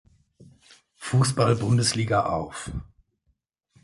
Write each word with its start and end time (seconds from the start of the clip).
Fußball-Bundesliga 0.97 2.25
auf. 2.25 2.71